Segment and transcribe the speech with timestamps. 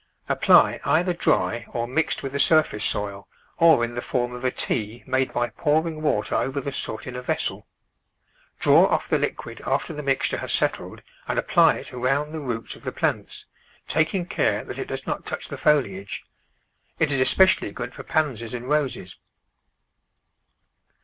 [0.27, 3.27] Apply either dry or mixed with the surface soil,
[3.59, 7.15] or in the form of a tea made by pouring water over the soot in
[7.15, 7.67] a vessel.
[8.59, 12.75] Draw off the liquid after the mixture has settled and apply it around the roots
[12.75, 13.45] of the plants,
[13.87, 16.23] taking care that it does not touch the foliage.
[16.97, 19.17] It is especially good for Pansies and Roses.